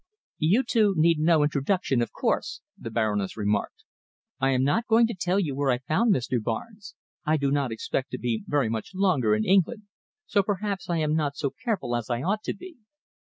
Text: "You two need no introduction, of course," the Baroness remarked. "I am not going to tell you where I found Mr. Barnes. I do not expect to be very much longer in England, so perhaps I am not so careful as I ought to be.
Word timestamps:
"You 0.39 0.63
two 0.63 0.95
need 0.97 1.19
no 1.19 1.43
introduction, 1.43 2.01
of 2.01 2.11
course," 2.11 2.61
the 2.75 2.89
Baroness 2.89 3.37
remarked. 3.37 3.83
"I 4.39 4.49
am 4.49 4.63
not 4.63 4.87
going 4.87 5.05
to 5.05 5.13
tell 5.13 5.39
you 5.39 5.55
where 5.55 5.69
I 5.69 5.77
found 5.77 6.11
Mr. 6.11 6.41
Barnes. 6.41 6.95
I 7.23 7.37
do 7.37 7.51
not 7.51 7.71
expect 7.71 8.09
to 8.09 8.17
be 8.17 8.43
very 8.47 8.67
much 8.67 8.95
longer 8.95 9.35
in 9.35 9.45
England, 9.45 9.83
so 10.25 10.41
perhaps 10.41 10.89
I 10.89 10.97
am 10.97 11.13
not 11.13 11.35
so 11.35 11.51
careful 11.51 11.95
as 11.95 12.09
I 12.09 12.23
ought 12.23 12.41
to 12.45 12.55
be. 12.55 12.77